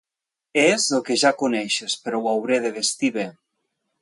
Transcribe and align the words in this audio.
És 0.61 0.87
el 0.97 1.03
que 1.09 1.17
ja 1.25 1.33
coneixes, 1.43 1.99
però 2.07 2.23
ho 2.23 2.33
hauré 2.33 2.61
de 2.65 2.73
vestir 2.79 3.13
bé. 3.21 3.29